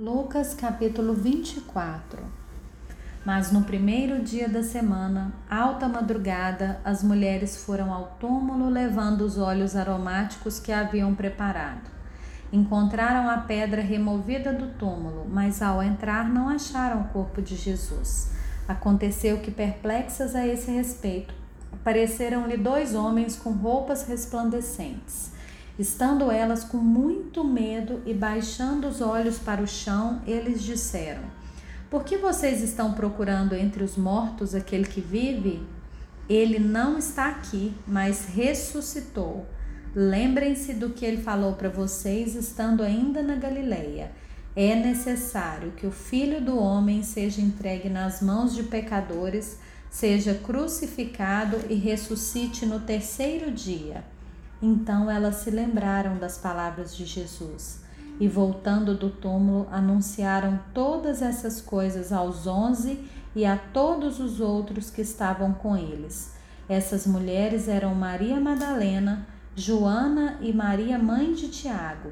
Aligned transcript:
Lucas 0.00 0.54
capítulo 0.54 1.12
24 1.12 2.22
Mas 3.24 3.50
no 3.50 3.64
primeiro 3.64 4.22
dia 4.22 4.48
da 4.48 4.62
semana, 4.62 5.32
alta 5.50 5.88
madrugada, 5.88 6.80
as 6.84 7.02
mulheres 7.02 7.64
foram 7.64 7.92
ao 7.92 8.16
túmulo 8.20 8.68
levando 8.68 9.22
os 9.22 9.38
óleos 9.38 9.74
aromáticos 9.74 10.60
que 10.60 10.70
haviam 10.70 11.16
preparado. 11.16 11.90
Encontraram 12.52 13.28
a 13.28 13.38
pedra 13.38 13.82
removida 13.82 14.52
do 14.52 14.68
túmulo, 14.68 15.26
mas 15.28 15.60
ao 15.60 15.82
entrar 15.82 16.28
não 16.28 16.48
acharam 16.48 17.00
o 17.00 17.08
corpo 17.08 17.42
de 17.42 17.56
Jesus. 17.56 18.30
Aconteceu 18.68 19.38
que, 19.38 19.50
perplexas 19.50 20.36
a 20.36 20.46
esse 20.46 20.70
respeito, 20.70 21.34
apareceram-lhe 21.72 22.56
dois 22.56 22.94
homens 22.94 23.34
com 23.34 23.50
roupas 23.50 24.06
resplandecentes. 24.06 25.36
Estando 25.78 26.28
elas 26.28 26.64
com 26.64 26.78
muito 26.78 27.44
medo 27.44 28.02
e 28.04 28.12
baixando 28.12 28.88
os 28.88 29.00
olhos 29.00 29.38
para 29.38 29.62
o 29.62 29.66
chão, 29.66 30.20
eles 30.26 30.60
disseram: 30.62 31.22
Por 31.88 32.02
que 32.02 32.16
vocês 32.16 32.62
estão 32.62 32.94
procurando 32.94 33.54
entre 33.54 33.84
os 33.84 33.96
mortos 33.96 34.56
aquele 34.56 34.86
que 34.86 35.00
vive? 35.00 35.62
Ele 36.28 36.58
não 36.58 36.98
está 36.98 37.28
aqui, 37.28 37.72
mas 37.86 38.26
ressuscitou. 38.26 39.46
Lembrem-se 39.94 40.74
do 40.74 40.90
que 40.90 41.04
ele 41.04 41.22
falou 41.22 41.54
para 41.54 41.68
vocês 41.68 42.34
estando 42.34 42.82
ainda 42.82 43.22
na 43.22 43.36
Galileia. 43.36 44.10
É 44.56 44.74
necessário 44.74 45.70
que 45.76 45.86
o 45.86 45.92
Filho 45.92 46.40
do 46.44 46.58
homem 46.58 47.04
seja 47.04 47.40
entregue 47.40 47.88
nas 47.88 48.20
mãos 48.20 48.52
de 48.52 48.64
pecadores, 48.64 49.58
seja 49.88 50.34
crucificado 50.34 51.56
e 51.70 51.74
ressuscite 51.74 52.66
no 52.66 52.80
terceiro 52.80 53.52
dia. 53.52 54.04
Então 54.60 55.10
elas 55.10 55.36
se 55.36 55.50
lembraram 55.50 56.18
das 56.18 56.36
palavras 56.36 56.96
de 56.96 57.04
Jesus 57.04 57.80
e, 58.18 58.26
voltando 58.26 58.94
do 58.94 59.10
túmulo, 59.10 59.68
anunciaram 59.70 60.58
todas 60.74 61.22
essas 61.22 61.60
coisas 61.60 62.12
aos 62.12 62.46
onze 62.46 63.08
e 63.34 63.46
a 63.46 63.56
todos 63.56 64.18
os 64.18 64.40
outros 64.40 64.90
que 64.90 65.00
estavam 65.00 65.52
com 65.52 65.76
eles. 65.76 66.34
Essas 66.68 67.06
mulheres 67.06 67.68
eram 67.68 67.94
Maria 67.94 68.40
Madalena, 68.40 69.26
Joana 69.54 70.38
e 70.40 70.52
Maria, 70.52 70.98
mãe 70.98 71.32
de 71.32 71.48
Tiago. 71.48 72.10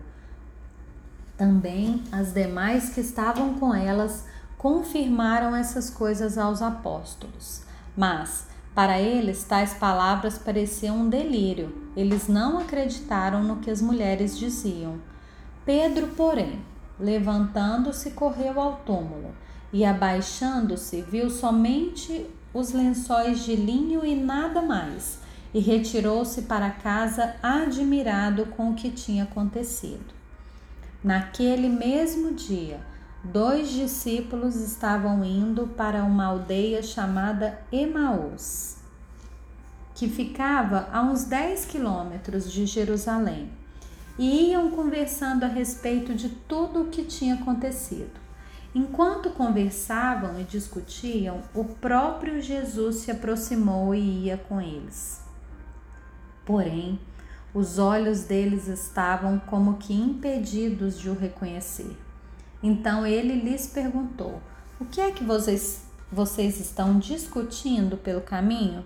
Também 1.36 2.02
as 2.10 2.32
demais 2.32 2.90
que 2.90 3.00
estavam 3.00 3.54
com 3.54 3.74
elas 3.74 4.24
confirmaram 4.56 5.54
essas 5.54 5.90
coisas 5.90 6.38
aos 6.38 6.62
apóstolos. 6.62 7.62
Mas 7.96 8.46
para 8.76 9.00
eles, 9.00 9.42
tais 9.42 9.72
palavras 9.72 10.36
pareciam 10.36 10.98
um 10.98 11.08
delírio. 11.08 11.74
Eles 11.96 12.28
não 12.28 12.58
acreditaram 12.58 13.42
no 13.42 13.56
que 13.56 13.70
as 13.70 13.80
mulheres 13.80 14.38
diziam. 14.38 15.00
Pedro, 15.64 16.08
porém, 16.08 16.60
levantando-se, 17.00 18.10
correu 18.10 18.60
ao 18.60 18.76
túmulo 18.76 19.34
e, 19.72 19.82
abaixando-se, 19.82 21.00
viu 21.00 21.30
somente 21.30 22.26
os 22.52 22.72
lençóis 22.72 23.46
de 23.46 23.56
linho 23.56 24.04
e 24.04 24.14
nada 24.14 24.60
mais, 24.60 25.20
e 25.54 25.58
retirou-se 25.58 26.42
para 26.42 26.68
casa 26.68 27.34
admirado 27.42 28.44
com 28.44 28.72
o 28.72 28.74
que 28.74 28.90
tinha 28.90 29.22
acontecido. 29.22 30.14
Naquele 31.02 31.70
mesmo 31.70 32.34
dia, 32.34 32.78
dois 33.32 33.70
discípulos 33.70 34.56
estavam 34.56 35.24
indo 35.24 35.66
para 35.66 36.04
uma 36.04 36.26
aldeia 36.26 36.82
chamada 36.82 37.58
Emaús, 37.72 38.76
que 39.94 40.08
ficava 40.08 40.88
a 40.92 41.02
uns 41.02 41.24
10 41.24 41.66
quilômetros 41.66 42.50
de 42.50 42.66
Jerusalém, 42.66 43.50
e 44.18 44.50
iam 44.50 44.70
conversando 44.70 45.44
a 45.44 45.48
respeito 45.48 46.14
de 46.14 46.28
tudo 46.28 46.82
o 46.82 46.88
que 46.88 47.04
tinha 47.04 47.34
acontecido. 47.34 48.20
Enquanto 48.74 49.30
conversavam 49.30 50.38
e 50.40 50.44
discutiam, 50.44 51.40
o 51.54 51.64
próprio 51.64 52.40
Jesus 52.40 52.96
se 52.96 53.10
aproximou 53.10 53.94
e 53.94 54.24
ia 54.24 54.36
com 54.36 54.60
eles. 54.60 55.22
Porém, 56.44 57.00
os 57.54 57.78
olhos 57.78 58.24
deles 58.24 58.68
estavam 58.68 59.38
como 59.38 59.78
que 59.78 59.94
impedidos 59.94 60.98
de 60.98 61.08
o 61.08 61.14
reconhecer. 61.14 62.05
Então 62.62 63.06
ele 63.06 63.34
lhes 63.34 63.66
perguntou: 63.66 64.40
O 64.80 64.84
que 64.84 65.00
é 65.00 65.10
que 65.10 65.24
vocês, 65.24 65.84
vocês 66.10 66.58
estão 66.60 66.98
discutindo 66.98 67.96
pelo 67.96 68.20
caminho? 68.20 68.84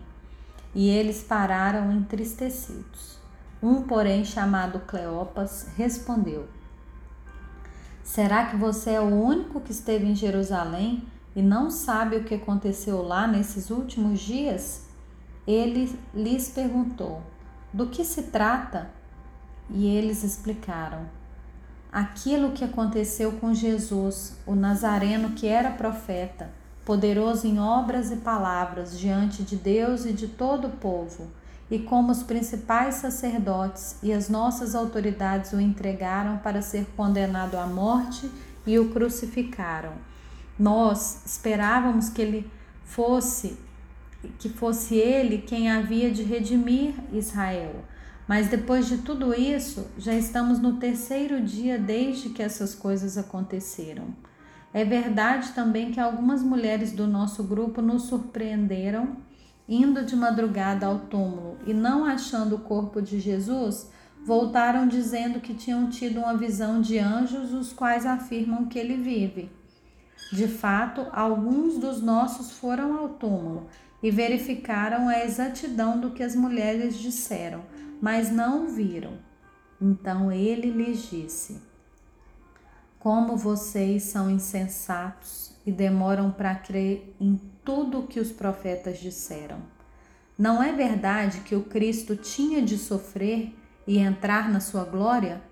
E 0.75 0.89
eles 0.89 1.23
pararam 1.23 1.91
entristecidos. 1.93 3.19
Um, 3.63 3.83
porém, 3.83 4.25
chamado 4.25 4.81
Cleopas, 4.81 5.69
respondeu: 5.77 6.49
Será 8.03 8.47
que 8.47 8.57
você 8.57 8.91
é 8.91 9.01
o 9.01 9.05
único 9.05 9.61
que 9.61 9.73
esteve 9.73 10.07
em 10.07 10.15
Jerusalém 10.15 11.05
e 11.37 11.43
não 11.43 11.71
sabe 11.71 12.17
o 12.17 12.25
que 12.25 12.35
aconteceu 12.35 13.03
lá 13.03 13.27
nesses 13.27 13.71
últimos 13.71 14.21
dias? 14.21 14.87
Ele 15.47 15.97
lhes 16.15 16.49
perguntou: 16.49 17.23
Do 17.73 17.87
que 17.87 18.05
se 18.05 18.25
trata? 18.25 18.91
E 19.69 19.87
eles 19.87 20.25
explicaram: 20.25 21.07
aquilo 21.93 22.53
que 22.53 22.65
aconteceu 22.65 23.33
com 23.33 23.53
Jesus, 23.53 24.37
o 24.47 24.55
Nazareno 24.55 25.31
que 25.31 25.47
era 25.47 25.71
profeta, 25.71 26.51
poderoso 26.85 27.47
em 27.47 27.59
obras 27.59 28.11
e 28.11 28.17
palavras 28.17 28.99
diante 28.99 29.43
de 29.43 29.57
Deus 29.57 30.05
e 30.05 30.13
de 30.13 30.29
todo 30.29 30.69
o 30.69 30.77
povo, 30.77 31.29
e 31.71 31.79
como 31.79 32.11
os 32.11 32.23
principais 32.23 32.97
sacerdotes 32.97 33.97
e 34.03 34.13
as 34.13 34.29
nossas 34.29 34.75
autoridades 34.75 35.53
o 35.53 35.61
entregaram 35.61 36.39
para 36.39 36.63
ser 36.63 36.87
condenado 36.97 37.57
à 37.57 37.67
morte 37.67 38.31
e 38.67 38.79
o 38.79 38.91
crucificaram. 38.91 39.93
Nós 40.59 41.25
esperávamos 41.25 42.09
que 42.09 42.21
ele 42.21 42.51
fosse 42.85 43.57
que 44.39 44.51
fosse 44.51 44.97
ele 44.97 45.39
quem 45.39 45.71
havia 45.71 46.11
de 46.11 46.23
redimir 46.23 46.93
Israel. 47.11 47.75
Mas 48.31 48.47
depois 48.47 48.87
de 48.87 48.99
tudo 48.99 49.35
isso, 49.35 49.89
já 49.99 50.15
estamos 50.15 50.61
no 50.61 50.77
terceiro 50.77 51.41
dia 51.41 51.77
desde 51.77 52.29
que 52.29 52.41
essas 52.41 52.77
coisas 52.77 53.19
aconteceram. 53.19 54.05
É 54.73 54.85
verdade 54.85 55.51
também 55.51 55.91
que 55.91 55.99
algumas 55.99 56.41
mulheres 56.41 56.93
do 56.93 57.09
nosso 57.09 57.43
grupo 57.43 57.83
nos 57.83 58.05
surpreenderam 58.05 59.17
indo 59.69 60.05
de 60.05 60.15
madrugada 60.15 60.87
ao 60.87 61.01
túmulo 61.01 61.59
e 61.67 61.75
não 61.75 62.05
achando 62.05 62.55
o 62.55 62.61
corpo 62.61 63.03
de 63.03 63.19
Jesus, 63.19 63.91
voltaram 64.25 64.87
dizendo 64.87 65.41
que 65.41 65.53
tinham 65.53 65.91
tido 65.91 66.21
uma 66.21 66.37
visão 66.37 66.81
de 66.81 67.01
anjos, 67.01 67.53
os 67.53 67.73
quais 67.73 68.07
afirmam 68.07 68.67
que 68.67 68.79
ele 68.79 68.95
vive. 68.95 69.51
De 70.33 70.47
fato, 70.47 71.05
alguns 71.11 71.79
dos 71.79 72.01
nossos 72.01 72.53
foram 72.53 72.97
ao 72.97 73.09
túmulo 73.09 73.67
e 74.01 74.09
verificaram 74.09 75.09
a 75.09 75.25
exatidão 75.25 75.99
do 75.99 76.11
que 76.11 76.23
as 76.23 76.37
mulheres 76.37 76.97
disseram 76.97 77.80
mas 78.01 78.31
não 78.31 78.67
o 78.67 78.69
viram. 78.69 79.19
Então 79.81 80.33
ele 80.33 80.71
lhes 80.71 81.09
disse: 81.11 81.61
Como 82.99 83.37
vocês 83.37 84.05
são 84.05 84.31
insensatos 84.31 85.53
e 85.67 85.73
demoram 85.73 86.31
para 86.31 86.55
crer 86.55 87.15
em 87.21 87.41
tudo 87.65 88.01
o 88.01 88.07
que 88.07 88.19
os 88.19 88.33
profetas 88.33 88.99
disseram. 88.99 89.59
Não 90.37 90.63
é 90.63 90.73
verdade 90.73 91.41
que 91.41 91.55
o 91.55 91.65
Cristo 91.65 92.17
tinha 92.17 92.63
de 92.63 92.79
sofrer 92.79 93.55
e 93.87 93.99
entrar 93.99 94.51
na 94.51 94.61
sua 94.61 94.85
glória? 94.85 95.43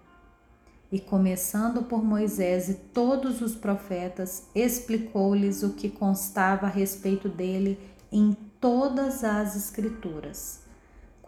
E 0.90 0.98
começando 0.98 1.82
por 1.82 2.02
Moisés 2.02 2.70
e 2.70 2.74
todos 2.74 3.42
os 3.42 3.54
profetas, 3.54 4.48
explicou-lhes 4.54 5.62
o 5.62 5.74
que 5.74 5.90
constava 5.90 6.66
a 6.66 6.70
respeito 6.70 7.28
dele 7.28 7.78
em 8.10 8.34
todas 8.58 9.22
as 9.22 9.54
Escrituras. 9.54 10.67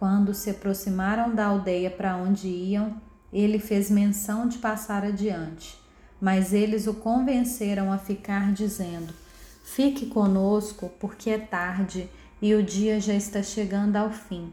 Quando 0.00 0.32
se 0.32 0.48
aproximaram 0.48 1.34
da 1.34 1.44
aldeia 1.44 1.90
para 1.90 2.16
onde 2.16 2.48
iam, 2.48 2.94
ele 3.30 3.58
fez 3.58 3.90
menção 3.90 4.48
de 4.48 4.56
passar 4.56 5.04
adiante, 5.04 5.78
mas 6.18 6.54
eles 6.54 6.86
o 6.86 6.94
convenceram 6.94 7.92
a 7.92 7.98
ficar, 7.98 8.50
dizendo: 8.50 9.12
Fique 9.62 10.06
conosco, 10.06 10.90
porque 10.98 11.28
é 11.28 11.38
tarde 11.38 12.08
e 12.40 12.54
o 12.54 12.62
dia 12.62 12.98
já 12.98 13.12
está 13.12 13.42
chegando 13.42 13.94
ao 13.96 14.10
fim. 14.10 14.50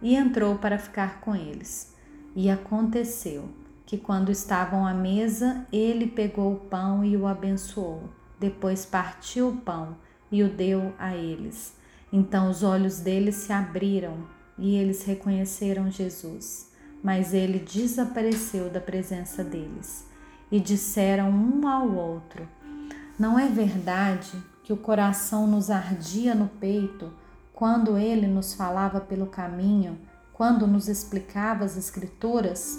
E 0.00 0.16
entrou 0.16 0.56
para 0.56 0.78
ficar 0.78 1.20
com 1.20 1.36
eles. 1.36 1.94
E 2.34 2.48
aconteceu 2.48 3.50
que, 3.84 3.98
quando 3.98 4.32
estavam 4.32 4.86
à 4.86 4.94
mesa, 4.94 5.66
ele 5.70 6.06
pegou 6.06 6.54
o 6.54 6.58
pão 6.58 7.04
e 7.04 7.18
o 7.18 7.26
abençoou. 7.26 8.04
Depois 8.38 8.86
partiu 8.86 9.50
o 9.50 9.56
pão 9.58 9.94
e 10.32 10.42
o 10.42 10.48
deu 10.48 10.94
a 10.98 11.14
eles. 11.14 11.76
Então 12.10 12.48
os 12.48 12.62
olhos 12.62 13.00
deles 13.00 13.34
se 13.34 13.52
abriram 13.52 14.39
e 14.60 14.76
eles 14.76 15.04
reconheceram 15.04 15.90
Jesus, 15.90 16.70
mas 17.02 17.34
ele 17.34 17.58
desapareceu 17.58 18.70
da 18.70 18.80
presença 18.80 19.42
deles. 19.42 20.06
E 20.52 20.60
disseram 20.60 21.30
um 21.30 21.66
ao 21.66 21.90
outro: 21.92 22.46
Não 23.18 23.38
é 23.38 23.48
verdade 23.48 24.32
que 24.62 24.72
o 24.72 24.76
coração 24.76 25.46
nos 25.46 25.70
ardia 25.70 26.34
no 26.34 26.48
peito 26.48 27.12
quando 27.54 27.96
ele 27.96 28.26
nos 28.26 28.54
falava 28.54 29.00
pelo 29.00 29.26
caminho, 29.26 29.98
quando 30.32 30.66
nos 30.66 30.88
explicava 30.88 31.64
as 31.64 31.76
Escrituras? 31.76 32.78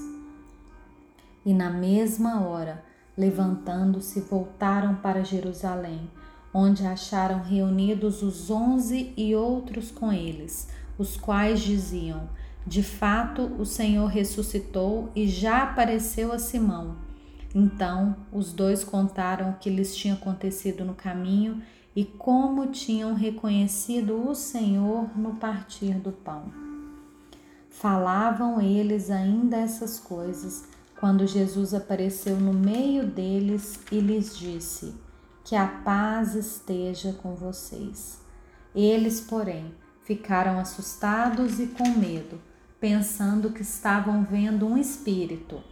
E 1.45 1.53
na 1.53 1.69
mesma 1.69 2.41
hora 2.41 2.83
Levantando-se, 3.17 4.21
voltaram 4.21 4.95
para 4.95 5.23
Jerusalém, 5.23 6.09
onde 6.53 6.85
acharam 6.85 7.41
reunidos 7.41 8.23
os 8.23 8.49
onze 8.49 9.13
e 9.17 9.35
outros 9.35 9.91
com 9.91 10.11
eles, 10.11 10.69
os 11.01 11.17
quais 11.17 11.59
diziam: 11.59 12.29
De 12.65 12.83
fato, 12.83 13.41
o 13.59 13.65
Senhor 13.65 14.05
ressuscitou 14.05 15.11
e 15.15 15.27
já 15.27 15.63
apareceu 15.63 16.31
a 16.31 16.39
Simão. 16.39 16.95
Então 17.53 18.15
os 18.31 18.53
dois 18.53 18.83
contaram 18.83 19.49
o 19.49 19.55
que 19.55 19.69
lhes 19.69 19.95
tinha 19.95 20.13
acontecido 20.13 20.85
no 20.85 20.93
caminho 20.93 21.61
e 21.93 22.05
como 22.05 22.67
tinham 22.67 23.13
reconhecido 23.13 24.29
o 24.29 24.33
Senhor 24.33 25.17
no 25.17 25.35
partir 25.35 25.95
do 25.95 26.11
pão. 26.11 26.45
Falavam 27.69 28.61
eles 28.61 29.09
ainda 29.09 29.57
essas 29.57 29.99
coisas 29.99 30.65
quando 30.99 31.25
Jesus 31.25 31.73
apareceu 31.73 32.39
no 32.39 32.53
meio 32.53 33.05
deles 33.05 33.79
e 33.91 33.99
lhes 33.99 34.37
disse: 34.37 34.93
Que 35.43 35.55
a 35.55 35.67
paz 35.67 36.35
esteja 36.35 37.11
com 37.13 37.33
vocês. 37.33 38.21
Eles, 38.73 39.19
porém, 39.19 39.73
ficaram 40.11 40.59
assustados 40.59 41.57
e 41.61 41.67
com 41.67 41.87
medo, 41.97 42.37
pensando 42.81 43.51
que 43.51 43.61
estavam 43.61 44.25
vendo 44.25 44.67
um 44.67 44.77
espírito. 44.77 45.63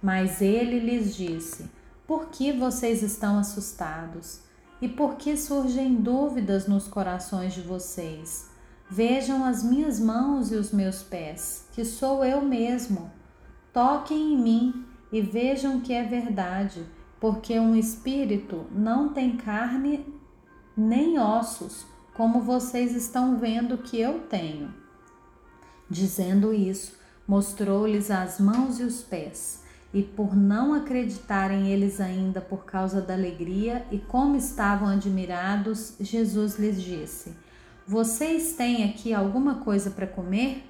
Mas 0.00 0.40
ele 0.40 0.78
lhes 0.78 1.16
disse: 1.16 1.68
Por 2.06 2.26
que 2.26 2.52
vocês 2.52 3.02
estão 3.02 3.40
assustados? 3.40 4.40
E 4.80 4.88
por 4.88 5.16
que 5.16 5.36
surgem 5.36 5.96
dúvidas 5.96 6.68
nos 6.68 6.86
corações 6.86 7.52
de 7.52 7.60
vocês? 7.60 8.48
Vejam 8.88 9.44
as 9.44 9.64
minhas 9.64 9.98
mãos 9.98 10.52
e 10.52 10.54
os 10.54 10.70
meus 10.70 11.02
pés, 11.02 11.66
que 11.72 11.84
sou 11.84 12.24
eu 12.24 12.40
mesmo. 12.40 13.10
Toquem 13.72 14.34
em 14.34 14.38
mim 14.38 14.86
e 15.10 15.20
vejam 15.20 15.80
que 15.80 15.92
é 15.92 16.04
verdade, 16.04 16.86
porque 17.18 17.58
um 17.58 17.74
espírito 17.74 18.64
não 18.70 19.08
tem 19.08 19.36
carne 19.36 20.06
nem 20.76 21.18
ossos, 21.18 21.84
como 22.18 22.42
vocês 22.42 22.96
estão 22.96 23.38
vendo 23.38 23.78
que 23.78 23.98
eu 23.98 24.18
tenho. 24.28 24.74
Dizendo 25.88 26.52
isso, 26.52 26.98
mostrou-lhes 27.28 28.10
as 28.10 28.40
mãos 28.40 28.80
e 28.80 28.82
os 28.82 29.00
pés. 29.02 29.62
E 29.94 30.02
por 30.02 30.36
não 30.36 30.74
acreditarem 30.74 31.68
eles 31.70 32.00
ainda 32.00 32.40
por 32.40 32.64
causa 32.64 33.00
da 33.00 33.14
alegria 33.14 33.86
e 33.92 33.98
como 33.98 34.36
estavam 34.36 34.88
admirados, 34.88 35.94
Jesus 36.00 36.58
lhes 36.58 36.82
disse: 36.82 37.34
vocês 37.86 38.52
têm 38.52 38.84
aqui 38.84 39.14
alguma 39.14 39.60
coisa 39.60 39.88
para 39.88 40.06
comer? 40.06 40.62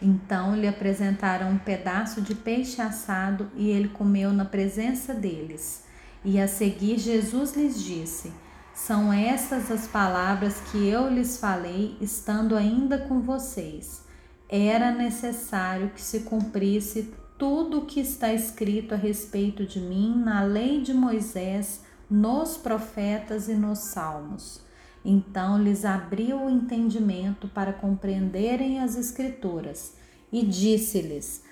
Então 0.00 0.56
lhe 0.56 0.66
apresentaram 0.66 1.50
um 1.50 1.58
pedaço 1.58 2.22
de 2.22 2.34
peixe 2.34 2.80
assado 2.80 3.50
e 3.56 3.68
ele 3.68 3.88
comeu 3.88 4.32
na 4.32 4.46
presença 4.46 5.12
deles. 5.12 5.84
E 6.24 6.40
a 6.40 6.46
seguir 6.46 6.98
Jesus 6.98 7.54
lhes 7.54 7.82
disse: 7.82 8.32
São 8.74 9.12
estas 9.12 9.70
as 9.70 9.86
palavras 9.86 10.60
que 10.70 10.88
eu 10.88 11.08
lhes 11.08 11.36
falei, 11.36 11.96
estando 12.00 12.56
ainda 12.56 12.98
com 12.98 13.20
vocês. 13.20 14.04
Era 14.48 14.90
necessário 14.90 15.90
que 15.90 16.00
se 16.00 16.20
cumprisse 16.20 17.12
tudo 17.38 17.78
o 17.78 17.86
que 17.86 18.00
está 18.00 18.32
escrito 18.32 18.94
a 18.94 18.96
respeito 18.96 19.64
de 19.64 19.80
mim 19.80 20.14
na 20.16 20.42
lei 20.42 20.80
de 20.80 20.92
Moisés, 20.92 21.82
nos 22.10 22.56
profetas 22.56 23.48
e 23.48 23.54
nos 23.54 23.78
salmos. 23.78 24.60
Então 25.04 25.62
lhes 25.62 25.84
abriu 25.84 26.42
o 26.42 26.50
entendimento 26.50 27.48
para 27.48 27.72
compreenderem 27.72 28.80
as 28.80 28.96
Escrituras 28.96 29.94
e 30.32 30.44
disse-lhes: 30.44 31.42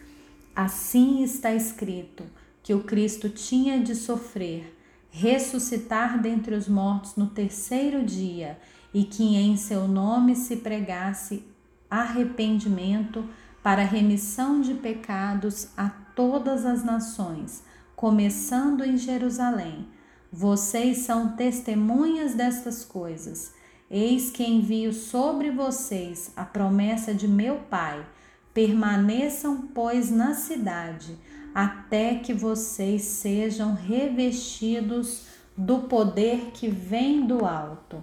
Assim 0.54 1.22
está 1.22 1.54
escrito 1.54 2.24
que 2.62 2.74
o 2.74 2.82
Cristo 2.82 3.30
tinha 3.30 3.80
de 3.80 3.94
sofrer, 3.94 4.77
ressuscitar 5.10 6.20
dentre 6.20 6.54
os 6.54 6.68
mortos 6.68 7.16
no 7.16 7.26
terceiro 7.26 8.04
dia 8.04 8.58
e 8.92 9.04
que 9.04 9.36
em 9.36 9.56
seu 9.56 9.86
nome 9.86 10.36
se 10.36 10.56
pregasse 10.56 11.44
arrependimento 11.90 13.24
para 13.62 13.82
remissão 13.82 14.60
de 14.60 14.74
pecados 14.74 15.68
a 15.76 15.88
todas 15.88 16.64
as 16.64 16.84
nações, 16.84 17.62
começando 17.94 18.84
em 18.84 18.96
Jerusalém. 18.96 19.88
Vocês 20.32 20.98
são 20.98 21.36
testemunhas 21.36 22.34
destas 22.34 22.84
coisas. 22.84 23.54
Eis 23.90 24.30
que 24.30 24.44
envio 24.44 24.92
sobre 24.92 25.50
vocês 25.50 26.30
a 26.36 26.44
promessa 26.44 27.14
de 27.14 27.26
meu 27.26 27.56
Pai. 27.70 28.04
Permaneçam, 28.52 29.68
pois, 29.74 30.10
na 30.10 30.34
cidade, 30.34 31.16
até 31.60 32.14
que 32.14 32.32
vocês 32.32 33.02
sejam 33.02 33.74
revestidos 33.74 35.26
do 35.56 35.80
poder 35.88 36.52
que 36.54 36.68
vem 36.68 37.26
do 37.26 37.44
alto. 37.44 37.96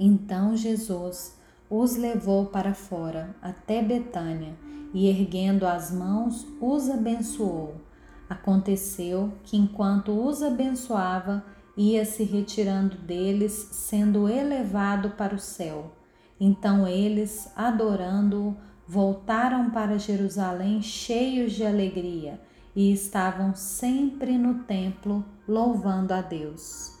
Então 0.00 0.56
Jesus 0.56 1.38
os 1.70 1.94
levou 1.94 2.46
para 2.46 2.74
fora, 2.74 3.36
até 3.40 3.80
Betânia, 3.80 4.52
e 4.92 5.08
erguendo 5.08 5.64
as 5.64 5.92
mãos, 5.92 6.44
os 6.60 6.90
abençoou. 6.90 7.76
Aconteceu 8.28 9.32
que, 9.44 9.56
enquanto 9.56 10.10
os 10.10 10.42
abençoava, 10.42 11.44
ia 11.76 12.04
se 12.04 12.24
retirando 12.24 12.96
deles, 12.96 13.52
sendo 13.52 14.28
elevado 14.28 15.10
para 15.10 15.36
o 15.36 15.38
céu. 15.38 15.92
Então 16.40 16.84
eles, 16.84 17.48
adorando-o, 17.54 18.56
voltaram 18.88 19.68
para 19.68 19.98
Jerusalém 19.98 20.80
cheios 20.80 21.52
de 21.52 21.62
alegria 21.62 22.40
e 22.74 22.90
estavam 22.90 23.54
sempre 23.54 24.38
no 24.38 24.64
templo 24.64 25.22
louvando 25.46 26.14
a 26.14 26.22
Deus. 26.22 26.97